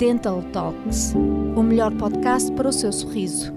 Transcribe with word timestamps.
Dental 0.00 0.42
Talks, 0.50 1.12
o 1.54 1.62
melhor 1.62 1.94
podcast 1.94 2.50
para 2.52 2.66
o 2.66 2.72
seu 2.72 2.90
sorriso. 2.90 3.52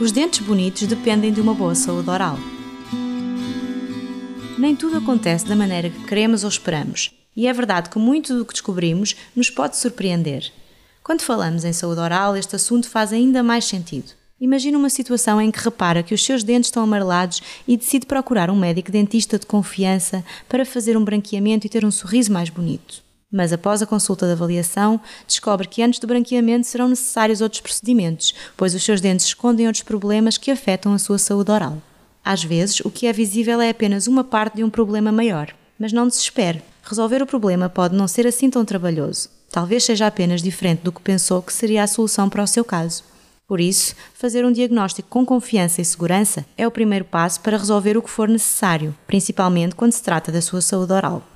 Os 0.00 0.10
dentes 0.10 0.40
bonitos 0.40 0.86
dependem 0.86 1.30
de 1.30 1.42
uma 1.42 1.52
boa 1.52 1.74
saúde 1.74 2.08
oral. 2.08 2.38
Nem 4.58 4.74
tudo 4.74 4.96
acontece 4.96 5.46
da 5.46 5.54
maneira 5.54 5.90
que 5.90 6.06
queremos 6.06 6.42
ou 6.42 6.48
esperamos, 6.48 7.10
e 7.36 7.46
é 7.46 7.52
verdade 7.52 7.90
que 7.90 7.98
muito 7.98 8.34
do 8.34 8.46
que 8.46 8.54
descobrimos 8.54 9.14
nos 9.36 9.50
pode 9.50 9.76
surpreender. 9.76 10.50
Quando 11.04 11.20
falamos 11.20 11.66
em 11.66 11.72
saúde 11.74 12.00
oral, 12.00 12.34
este 12.34 12.56
assunto 12.56 12.88
faz 12.88 13.12
ainda 13.12 13.42
mais 13.42 13.66
sentido. 13.66 14.17
Imagina 14.40 14.78
uma 14.78 14.88
situação 14.88 15.40
em 15.40 15.50
que 15.50 15.58
repara 15.58 16.02
que 16.02 16.14
os 16.14 16.24
seus 16.24 16.44
dentes 16.44 16.68
estão 16.68 16.84
amarelados 16.84 17.42
e 17.66 17.76
decide 17.76 18.06
procurar 18.06 18.50
um 18.50 18.56
médico 18.56 18.92
dentista 18.92 19.36
de 19.36 19.46
confiança 19.46 20.24
para 20.48 20.64
fazer 20.64 20.96
um 20.96 21.04
branqueamento 21.04 21.66
e 21.66 21.70
ter 21.70 21.84
um 21.84 21.90
sorriso 21.90 22.32
mais 22.32 22.48
bonito. 22.48 23.02
Mas 23.32 23.52
após 23.52 23.82
a 23.82 23.86
consulta 23.86 24.26
de 24.26 24.32
avaliação, 24.32 25.00
descobre 25.26 25.66
que 25.66 25.82
antes 25.82 25.98
do 25.98 26.06
branqueamento 26.06 26.68
serão 26.68 26.88
necessários 26.88 27.40
outros 27.40 27.60
procedimentos, 27.60 28.32
pois 28.56 28.74
os 28.74 28.82
seus 28.82 29.00
dentes 29.00 29.26
escondem 29.26 29.66
outros 29.66 29.82
problemas 29.82 30.38
que 30.38 30.52
afetam 30.52 30.94
a 30.94 30.98
sua 30.98 31.18
saúde 31.18 31.50
oral. 31.50 31.76
Às 32.24 32.44
vezes, 32.44 32.80
o 32.80 32.90
que 32.90 33.06
é 33.08 33.12
visível 33.12 33.60
é 33.60 33.70
apenas 33.70 34.06
uma 34.06 34.22
parte 34.22 34.56
de 34.56 34.64
um 34.64 34.70
problema 34.70 35.10
maior. 35.10 35.52
Mas 35.78 35.92
não 35.92 36.06
desespere. 36.06 36.62
Resolver 36.82 37.22
o 37.22 37.26
problema 37.26 37.68
pode 37.68 37.94
não 37.94 38.08
ser 38.08 38.26
assim 38.26 38.48
tão 38.48 38.64
trabalhoso. 38.64 39.28
Talvez 39.50 39.84
seja 39.84 40.06
apenas 40.06 40.42
diferente 40.42 40.82
do 40.82 40.92
que 40.92 41.00
pensou 41.00 41.42
que 41.42 41.52
seria 41.52 41.82
a 41.82 41.86
solução 41.86 42.28
para 42.28 42.42
o 42.42 42.46
seu 42.46 42.64
caso. 42.64 43.02
Por 43.48 43.60
isso, 43.60 43.94
fazer 44.12 44.44
um 44.44 44.52
diagnóstico 44.52 45.08
com 45.08 45.24
confiança 45.24 45.80
e 45.80 45.84
segurança 45.84 46.44
é 46.54 46.66
o 46.66 46.70
primeiro 46.70 47.06
passo 47.06 47.40
para 47.40 47.56
resolver 47.56 47.96
o 47.96 48.02
que 48.02 48.10
for 48.10 48.28
necessário, 48.28 48.94
principalmente 49.06 49.74
quando 49.74 49.92
se 49.92 50.02
trata 50.02 50.30
da 50.30 50.42
sua 50.42 50.60
saúde 50.60 50.92
oral. 50.92 51.26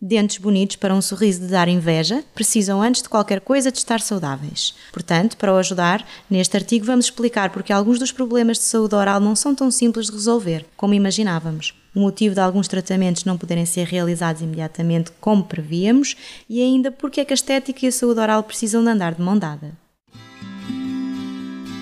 Dentes 0.00 0.38
bonitos 0.38 0.76
para 0.76 0.94
um 0.94 1.02
sorriso 1.02 1.40
de 1.40 1.48
dar 1.48 1.66
inveja 1.66 2.22
precisam, 2.36 2.80
antes 2.80 3.02
de 3.02 3.08
qualquer 3.08 3.40
coisa, 3.40 3.72
de 3.72 3.78
estar 3.78 4.00
saudáveis. 4.00 4.76
Portanto, 4.92 5.36
para 5.36 5.52
o 5.52 5.56
ajudar, 5.56 6.06
neste 6.30 6.56
artigo 6.56 6.86
vamos 6.86 7.06
explicar 7.06 7.50
porque 7.50 7.72
alguns 7.72 7.98
dos 7.98 8.12
problemas 8.12 8.58
de 8.58 8.64
saúde 8.64 8.94
oral 8.94 9.18
não 9.18 9.34
são 9.34 9.52
tão 9.52 9.68
simples 9.68 10.06
de 10.06 10.12
resolver 10.12 10.64
como 10.76 10.94
imaginávamos, 10.94 11.74
o 11.92 11.98
motivo 11.98 12.36
de 12.36 12.40
alguns 12.40 12.68
tratamentos 12.68 13.24
não 13.24 13.36
poderem 13.36 13.66
ser 13.66 13.88
realizados 13.88 14.40
imediatamente 14.40 15.10
como 15.20 15.42
prevíamos 15.42 16.14
e 16.48 16.62
ainda 16.62 16.92
porque 16.92 17.22
é 17.22 17.24
que 17.24 17.32
a 17.32 17.34
estética 17.34 17.84
e 17.84 17.88
a 17.88 17.92
saúde 17.92 18.20
oral 18.20 18.44
precisam 18.44 18.84
de 18.84 18.90
andar 18.90 19.14
de 19.14 19.22
mão 19.22 19.36
dada 19.36 19.85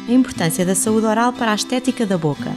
a 0.09 0.13
importância 0.13 0.65
da 0.65 0.75
saúde 0.75 1.07
oral 1.07 1.33
para 1.33 1.53
a 1.53 1.55
estética 1.55 2.05
da 2.05 2.19
boca. 2.19 2.53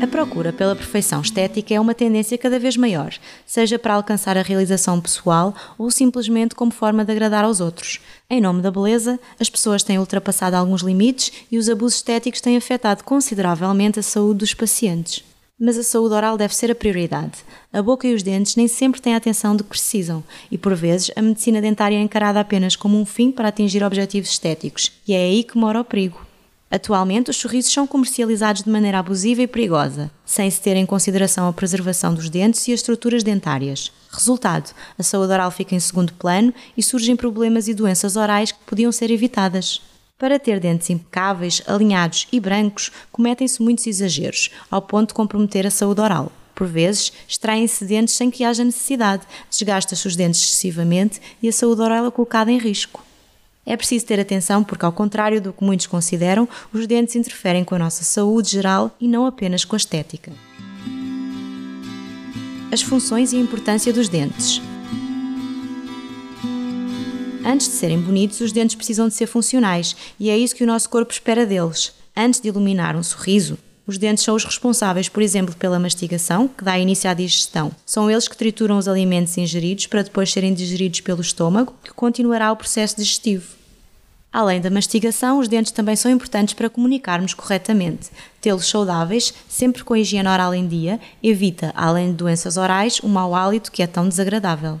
A 0.00 0.06
procura 0.08 0.52
pela 0.52 0.74
perfeição 0.74 1.20
estética 1.20 1.72
é 1.72 1.78
uma 1.78 1.94
tendência 1.94 2.36
cada 2.36 2.58
vez 2.58 2.76
maior, 2.76 3.14
seja 3.46 3.78
para 3.78 3.94
alcançar 3.94 4.36
a 4.36 4.42
realização 4.42 5.00
pessoal 5.00 5.54
ou 5.78 5.92
simplesmente 5.92 6.56
como 6.56 6.72
forma 6.72 7.04
de 7.04 7.12
agradar 7.12 7.44
aos 7.44 7.60
outros. 7.60 8.00
Em 8.28 8.40
nome 8.40 8.60
da 8.60 8.70
beleza, 8.70 9.20
as 9.38 9.48
pessoas 9.48 9.84
têm 9.84 10.00
ultrapassado 10.00 10.56
alguns 10.56 10.82
limites 10.82 11.32
e 11.52 11.56
os 11.56 11.68
abusos 11.68 11.98
estéticos 11.98 12.40
têm 12.40 12.56
afetado 12.56 13.04
consideravelmente 13.04 14.00
a 14.00 14.02
saúde 14.02 14.40
dos 14.40 14.54
pacientes 14.54 15.22
mas 15.64 15.78
a 15.78 15.84
saúde 15.84 16.12
oral 16.12 16.36
deve 16.36 16.56
ser 16.56 16.72
a 16.72 16.74
prioridade. 16.74 17.38
A 17.72 17.80
boca 17.80 18.08
e 18.08 18.12
os 18.12 18.24
dentes 18.24 18.56
nem 18.56 18.66
sempre 18.66 19.00
têm 19.00 19.14
a 19.14 19.18
atenção 19.18 19.54
de 19.54 19.62
que 19.62 19.68
precisam, 19.68 20.24
e 20.50 20.58
por 20.58 20.74
vezes 20.74 21.12
a 21.14 21.22
medicina 21.22 21.60
dentária 21.60 21.94
é 21.94 22.00
encarada 22.00 22.40
apenas 22.40 22.74
como 22.74 23.00
um 23.00 23.06
fim 23.06 23.30
para 23.30 23.46
atingir 23.46 23.84
objetivos 23.84 24.30
estéticos, 24.30 24.90
e 25.06 25.12
é 25.12 25.18
aí 25.18 25.44
que 25.44 25.56
mora 25.56 25.80
o 25.80 25.84
perigo. 25.84 26.26
Atualmente, 26.68 27.30
os 27.30 27.36
sorrisos 27.36 27.72
são 27.72 27.86
comercializados 27.86 28.64
de 28.64 28.70
maneira 28.70 28.98
abusiva 28.98 29.42
e 29.42 29.46
perigosa, 29.46 30.10
sem 30.24 30.50
se 30.50 30.60
ter 30.60 30.74
em 30.74 30.86
consideração 30.86 31.46
a 31.46 31.52
preservação 31.52 32.12
dos 32.12 32.28
dentes 32.28 32.66
e 32.66 32.72
as 32.72 32.80
estruturas 32.80 33.22
dentárias. 33.22 33.92
Resultado: 34.10 34.74
a 34.98 35.02
saúde 35.02 35.32
oral 35.32 35.50
fica 35.52 35.76
em 35.76 35.80
segundo 35.80 36.12
plano 36.14 36.52
e 36.76 36.82
surgem 36.82 37.14
problemas 37.14 37.68
e 37.68 37.74
doenças 37.74 38.16
orais 38.16 38.50
que 38.50 38.64
podiam 38.66 38.90
ser 38.90 39.10
evitadas. 39.10 39.80
Para 40.22 40.38
ter 40.38 40.60
dentes 40.60 40.88
impecáveis, 40.88 41.62
alinhados 41.66 42.28
e 42.30 42.38
brancos, 42.38 42.92
cometem-se 43.10 43.60
muitos 43.60 43.88
exageros, 43.88 44.50
ao 44.70 44.80
ponto 44.80 45.08
de 45.08 45.14
comprometer 45.14 45.66
a 45.66 45.70
saúde 45.70 46.00
oral. 46.00 46.30
Por 46.54 46.68
vezes, 46.68 47.12
extraem-se 47.28 47.84
dentes 47.84 48.14
sem 48.14 48.30
que 48.30 48.44
haja 48.44 48.62
necessidade, 48.62 49.26
desgasta-se 49.50 50.06
os 50.06 50.14
dentes 50.14 50.40
excessivamente 50.40 51.20
e 51.42 51.48
a 51.48 51.52
saúde 51.52 51.82
oral 51.82 52.06
é 52.06 52.10
colocada 52.12 52.52
em 52.52 52.58
risco. 52.58 53.04
É 53.66 53.76
preciso 53.76 54.06
ter 54.06 54.20
atenção 54.20 54.62
porque, 54.62 54.84
ao 54.84 54.92
contrário 54.92 55.40
do 55.40 55.52
que 55.52 55.64
muitos 55.64 55.88
consideram, 55.88 56.48
os 56.72 56.86
dentes 56.86 57.16
interferem 57.16 57.64
com 57.64 57.74
a 57.74 57.80
nossa 57.80 58.04
saúde 58.04 58.48
geral 58.48 58.94
e 59.00 59.08
não 59.08 59.26
apenas 59.26 59.64
com 59.64 59.74
a 59.74 59.76
estética. 59.76 60.32
As 62.70 62.80
funções 62.80 63.32
e 63.32 63.36
a 63.38 63.40
importância 63.40 63.92
dos 63.92 64.08
dentes. 64.08 64.62
Antes 67.44 67.66
de 67.66 67.74
serem 67.74 68.00
bonitos, 68.00 68.40
os 68.40 68.52
dentes 68.52 68.76
precisam 68.76 69.08
de 69.08 69.14
ser 69.14 69.26
funcionais 69.26 69.96
e 70.18 70.30
é 70.30 70.38
isso 70.38 70.54
que 70.54 70.62
o 70.62 70.66
nosso 70.66 70.88
corpo 70.88 71.12
espera 71.12 71.44
deles. 71.44 71.92
Antes 72.16 72.40
de 72.40 72.48
iluminar 72.48 72.94
um 72.94 73.02
sorriso, 73.02 73.58
os 73.84 73.98
dentes 73.98 74.22
são 74.22 74.36
os 74.36 74.44
responsáveis, 74.44 75.08
por 75.08 75.22
exemplo, 75.22 75.54
pela 75.56 75.78
mastigação, 75.78 76.46
que 76.46 76.62
dá 76.62 76.78
início 76.78 77.10
à 77.10 77.14
digestão. 77.14 77.72
São 77.84 78.08
eles 78.08 78.28
que 78.28 78.36
trituram 78.36 78.78
os 78.78 78.86
alimentos 78.86 79.36
ingeridos 79.36 79.88
para 79.88 80.02
depois 80.02 80.30
serem 80.30 80.54
digeridos 80.54 81.00
pelo 81.00 81.20
estômago, 81.20 81.74
que 81.82 81.92
continuará 81.92 82.52
o 82.52 82.56
processo 82.56 82.96
digestivo. 82.96 83.56
Além 84.32 84.60
da 84.60 84.70
mastigação, 84.70 85.40
os 85.40 85.48
dentes 85.48 85.72
também 85.72 85.96
são 85.96 86.10
importantes 86.10 86.54
para 86.54 86.70
comunicarmos 86.70 87.34
corretamente. 87.34 88.08
Tê-los 88.40 88.68
saudáveis, 88.68 89.34
sempre 89.48 89.82
com 89.82 89.94
a 89.94 89.98
higiene 89.98 90.28
oral 90.28 90.54
em 90.54 90.66
dia, 90.66 91.00
evita, 91.20 91.72
além 91.76 92.12
de 92.12 92.16
doenças 92.18 92.56
orais, 92.56 93.00
o 93.00 93.08
mau 93.08 93.34
hálito 93.34 93.72
que 93.72 93.82
é 93.82 93.86
tão 93.86 94.08
desagradável. 94.08 94.80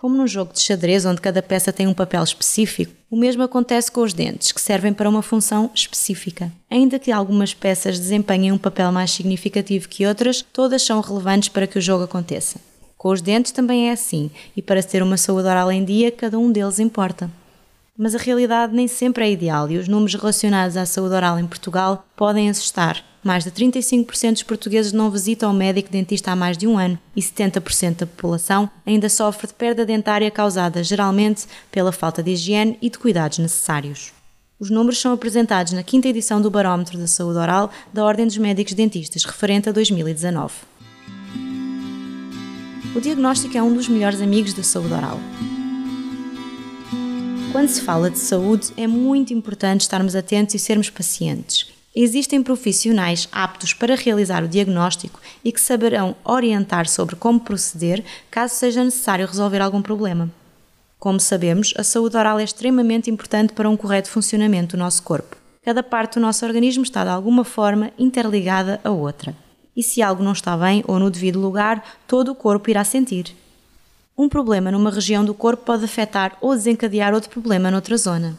Como 0.00 0.16
num 0.16 0.26
jogo 0.26 0.54
de 0.54 0.60
xadrez 0.60 1.04
onde 1.04 1.20
cada 1.20 1.42
peça 1.42 1.74
tem 1.74 1.86
um 1.86 1.92
papel 1.92 2.24
específico, 2.24 2.90
o 3.10 3.16
mesmo 3.16 3.42
acontece 3.42 3.92
com 3.92 4.00
os 4.00 4.14
dentes, 4.14 4.50
que 4.50 4.58
servem 4.58 4.94
para 4.94 5.10
uma 5.10 5.20
função 5.20 5.70
específica. 5.74 6.50
Ainda 6.70 6.98
que 6.98 7.12
algumas 7.12 7.52
peças 7.52 7.98
desempenhem 7.98 8.50
um 8.50 8.56
papel 8.56 8.90
mais 8.90 9.10
significativo 9.10 9.90
que 9.90 10.06
outras, 10.06 10.40
todas 10.40 10.80
são 10.80 11.02
relevantes 11.02 11.50
para 11.50 11.66
que 11.66 11.78
o 11.78 11.82
jogo 11.82 12.04
aconteça. 12.04 12.58
Com 12.96 13.10
os 13.10 13.20
dentes 13.20 13.52
também 13.52 13.90
é 13.90 13.92
assim, 13.92 14.30
e 14.56 14.62
para 14.62 14.82
ter 14.82 15.02
uma 15.02 15.18
saúde 15.18 15.48
oral 15.48 15.70
em 15.70 15.84
dia, 15.84 16.10
cada 16.10 16.38
um 16.38 16.50
deles 16.50 16.78
importa. 16.78 17.30
Mas 17.94 18.14
a 18.14 18.18
realidade 18.18 18.74
nem 18.74 18.88
sempre 18.88 19.24
é 19.26 19.30
ideal 19.30 19.70
e 19.70 19.76
os 19.76 19.86
números 19.86 20.14
relacionados 20.14 20.78
à 20.78 20.86
saúde 20.86 21.14
oral 21.14 21.38
em 21.38 21.46
Portugal 21.46 22.06
podem 22.16 22.48
assustar. 22.48 23.04
Mais 23.22 23.44
de 23.44 23.50
35% 23.50 24.32
dos 24.32 24.42
portugueses 24.42 24.92
não 24.92 25.10
visitam 25.10 25.50
o 25.50 25.54
médico 25.54 25.90
dentista 25.90 26.32
há 26.32 26.36
mais 26.36 26.56
de 26.56 26.66
um 26.66 26.78
ano 26.78 26.98
e 27.14 27.20
70% 27.20 27.98
da 27.98 28.06
população 28.06 28.70
ainda 28.86 29.10
sofre 29.10 29.46
de 29.46 29.54
perda 29.54 29.84
dentária 29.84 30.30
causada 30.30 30.82
geralmente 30.82 31.46
pela 31.70 31.92
falta 31.92 32.22
de 32.22 32.30
higiene 32.30 32.78
e 32.80 32.88
de 32.88 32.98
cuidados 32.98 33.38
necessários. 33.38 34.12
Os 34.58 34.70
números 34.70 34.98
são 34.98 35.12
apresentados 35.12 35.72
na 35.72 35.82
quinta 35.82 36.08
edição 36.08 36.40
do 36.40 36.50
Barómetro 36.50 36.98
da 36.98 37.06
Saúde 37.06 37.38
Oral 37.38 37.70
da 37.92 38.04
Ordem 38.04 38.26
dos 38.26 38.36
Médicos 38.38 38.74
Dentistas, 38.74 39.24
referente 39.24 39.68
a 39.68 39.72
2019. 39.72 40.54
O 42.94 43.00
diagnóstico 43.00 43.56
é 43.56 43.62
um 43.62 43.74
dos 43.74 43.88
melhores 43.88 44.20
amigos 44.20 44.52
da 44.52 44.62
saúde 44.62 44.92
oral. 44.92 45.18
Quando 47.52 47.68
se 47.68 47.80
fala 47.80 48.10
de 48.10 48.18
saúde, 48.18 48.72
é 48.76 48.86
muito 48.86 49.32
importante 49.32 49.82
estarmos 49.82 50.14
atentos 50.14 50.54
e 50.54 50.58
sermos 50.58 50.90
pacientes. 50.90 51.79
Existem 51.94 52.40
profissionais 52.40 53.28
aptos 53.32 53.74
para 53.74 53.96
realizar 53.96 54.44
o 54.44 54.48
diagnóstico 54.48 55.18
e 55.44 55.50
que 55.50 55.60
saberão 55.60 56.14
orientar 56.24 56.86
sobre 56.86 57.16
como 57.16 57.40
proceder 57.40 58.04
caso 58.30 58.54
seja 58.54 58.84
necessário 58.84 59.26
resolver 59.26 59.60
algum 59.60 59.82
problema. 59.82 60.30
Como 61.00 61.18
sabemos, 61.18 61.74
a 61.76 61.82
saúde 61.82 62.16
oral 62.16 62.38
é 62.38 62.44
extremamente 62.44 63.10
importante 63.10 63.52
para 63.52 63.68
um 63.68 63.76
correto 63.76 64.08
funcionamento 64.08 64.76
do 64.76 64.80
nosso 64.80 65.02
corpo. 65.02 65.36
Cada 65.64 65.82
parte 65.82 66.14
do 66.14 66.20
nosso 66.20 66.46
organismo 66.46 66.84
está 66.84 67.02
de 67.02 67.10
alguma 67.10 67.42
forma 67.42 67.90
interligada 67.98 68.80
a 68.84 68.90
outra. 68.90 69.34
E 69.74 69.82
se 69.82 70.00
algo 70.00 70.22
não 70.22 70.32
está 70.32 70.56
bem 70.56 70.84
ou 70.86 70.98
no 70.98 71.10
devido 71.10 71.40
lugar, 71.40 71.82
todo 72.06 72.30
o 72.30 72.34
corpo 72.36 72.70
irá 72.70 72.84
sentir. 72.84 73.34
Um 74.16 74.28
problema 74.28 74.70
numa 74.70 74.90
região 74.90 75.24
do 75.24 75.34
corpo 75.34 75.64
pode 75.64 75.84
afetar 75.84 76.36
ou 76.40 76.54
desencadear 76.54 77.14
outro 77.14 77.30
problema 77.30 77.70
noutra 77.70 77.96
zona. 77.96 78.38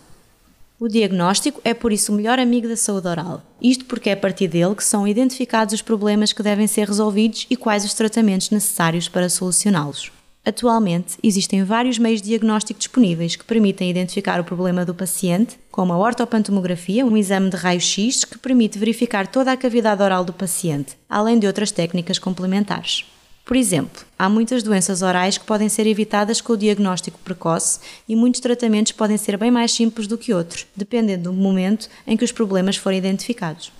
O 0.82 0.88
diagnóstico 0.88 1.62
é 1.64 1.76
por 1.76 1.94
isso 1.94 2.12
o 2.12 2.16
melhor 2.16 2.40
amigo 2.40 2.68
da 2.68 2.76
saúde 2.76 3.08
oral. 3.08 3.44
Isto 3.62 3.86
porque 3.86 4.10
é 4.10 4.14
a 4.14 4.18
partir 4.18 4.48
dele 4.48 4.74
que 4.74 4.84
são 4.84 5.08
identificados 5.08 5.76
os 5.76 5.82
problemas 5.84 6.34
que 6.34 6.42
devem 6.42 6.66
ser 6.66 6.88
resolvidos 6.88 7.46
e 7.52 7.56
quais 7.56 7.86
os 7.86 7.94
tratamentos 7.94 8.50
necessários 8.50 9.08
para 9.08 9.30
solucioná-los. 9.30 10.12
Atualmente, 10.44 11.20
existem 11.22 11.64
vários 11.64 12.00
meios 12.00 12.20
de 12.20 12.30
diagnóstico 12.30 12.80
disponíveis 12.80 13.36
que 13.36 13.46
permitem 13.46 13.92
identificar 13.92 14.42
o 14.42 14.44
problema 14.44 14.84
do 14.84 14.96
paciente, 14.96 15.60
como 15.70 15.94
a 15.94 16.00
ortopantomografia, 16.00 17.06
um 17.06 17.16
exame 17.16 17.52
de 17.52 17.58
raio-x 17.58 18.26
que 18.26 18.40
permite 18.40 18.80
verificar 18.80 19.28
toda 19.28 19.52
a 19.52 19.58
cavidade 19.58 20.02
oral 20.02 20.26
do 20.26 20.34
paciente, 20.34 20.98
além 21.08 21.38
de 21.38 21.46
outras 21.46 21.70
técnicas 21.70 22.18
complementares. 22.18 23.06
Por 23.46 23.58
exemplo, 23.58 24.04
há 24.18 24.30
muitas 24.30 24.64
doenças 24.64 25.02
orais 25.02 25.38
que 25.38 25.46
podem 25.46 25.68
ser 25.68 25.88
evitadas 25.88 26.40
com 26.40 26.54
o 26.54 26.58
diagnóstico 26.58 27.20
precoce 27.20 27.80
e 28.08 28.16
muitos 28.16 28.40
tratamentos 28.40 28.92
podem 28.92 29.18
ser 29.18 29.38
bem 29.38 29.52
mais 29.52 29.72
simples 29.72 30.08
do 30.08 30.18
que 30.18 30.34
outros, 30.34 30.68
dependendo 30.76 31.32
do 31.32 31.34
momento 31.34 31.90
em 32.06 32.16
que 32.16 32.24
os 32.24 32.32
problemas 32.32 32.78
forem 32.78 33.00
identificados. 33.00 33.72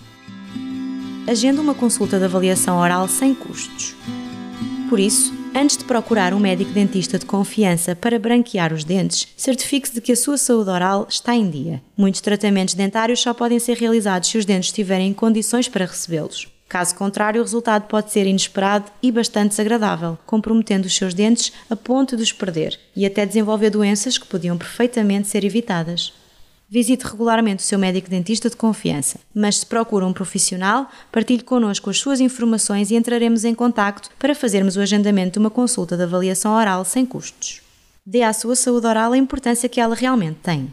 agenda 1.26 1.60
uma 1.60 1.74
consulta 1.74 2.18
de 2.18 2.24
avaliação 2.24 2.78
oral 2.78 3.06
sem 3.08 3.34
custos. 3.34 3.94
Por 4.90 5.00
isso, 5.00 5.32
antes 5.54 5.78
de 5.78 5.84
procurar 5.84 6.34
um 6.34 6.38
médico 6.38 6.70
dentista 6.72 7.18
de 7.18 7.24
confiança 7.24 7.96
para 7.96 8.18
branquear 8.18 8.74
os 8.74 8.84
dentes, 8.84 9.26
certifique-se 9.38 9.94
de 9.94 10.02
que 10.02 10.12
a 10.12 10.16
sua 10.16 10.36
saúde 10.36 10.68
oral 10.68 11.06
está 11.08 11.34
em 11.34 11.48
dia. 11.48 11.80
Muitos 11.96 12.20
tratamentos 12.20 12.74
dentários 12.74 13.20
só 13.20 13.32
podem 13.32 13.58
ser 13.58 13.78
realizados 13.78 14.28
se 14.28 14.36
os 14.36 14.44
dentes 14.44 14.68
estiverem 14.68 15.08
em 15.08 15.14
condições 15.14 15.66
para 15.66 15.86
recebê-los. 15.86 16.51
Caso 16.72 16.94
contrário, 16.94 17.38
o 17.38 17.44
resultado 17.44 17.86
pode 17.86 18.10
ser 18.10 18.26
inesperado 18.26 18.90
e 19.02 19.12
bastante 19.12 19.50
desagradável, 19.50 20.16
comprometendo 20.24 20.86
os 20.86 20.96
seus 20.96 21.12
dentes 21.12 21.52
a 21.68 21.76
ponto 21.76 22.16
de 22.16 22.22
os 22.22 22.32
perder 22.32 22.80
e 22.96 23.04
até 23.04 23.26
desenvolver 23.26 23.68
doenças 23.68 24.16
que 24.16 24.26
podiam 24.26 24.56
perfeitamente 24.56 25.28
ser 25.28 25.44
evitadas. 25.44 26.14
Visite 26.70 27.04
regularmente 27.04 27.62
o 27.62 27.66
seu 27.66 27.78
médico 27.78 28.08
dentista 28.08 28.48
de 28.48 28.56
confiança, 28.56 29.20
mas 29.34 29.58
se 29.58 29.66
procura 29.66 30.06
um 30.06 30.14
profissional, 30.14 30.90
partilhe 31.12 31.42
connosco 31.42 31.90
as 31.90 31.98
suas 31.98 32.20
informações 32.20 32.90
e 32.90 32.94
entraremos 32.94 33.44
em 33.44 33.54
contacto 33.54 34.08
para 34.18 34.34
fazermos 34.34 34.74
o 34.78 34.80
agendamento 34.80 35.32
de 35.34 35.40
uma 35.40 35.50
consulta 35.50 35.94
de 35.94 36.04
avaliação 36.04 36.54
oral 36.54 36.86
sem 36.86 37.04
custos. 37.04 37.60
Dê 38.06 38.22
à 38.22 38.32
sua 38.32 38.56
saúde 38.56 38.86
oral 38.86 39.12
a 39.12 39.18
importância 39.18 39.68
que 39.68 39.78
ela 39.78 39.94
realmente 39.94 40.38
tem. 40.42 40.72